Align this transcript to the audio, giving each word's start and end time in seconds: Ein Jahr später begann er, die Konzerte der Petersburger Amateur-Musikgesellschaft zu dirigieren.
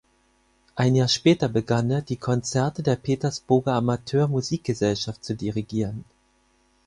Ein 0.73 0.95
Jahr 0.95 1.07
später 1.07 1.47
begann 1.47 1.91
er, 1.91 2.01
die 2.01 2.15
Konzerte 2.17 2.81
der 2.81 2.95
Petersburger 2.95 3.73
Amateur-Musikgesellschaft 3.73 5.23
zu 5.23 5.35
dirigieren. 5.35 6.05